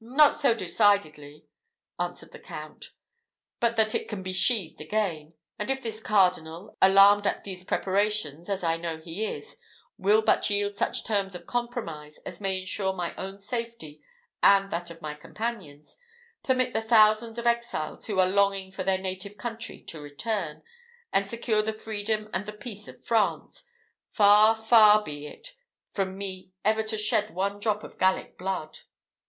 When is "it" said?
3.94-4.08, 25.28-25.54